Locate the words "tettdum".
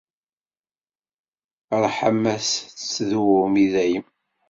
2.59-3.53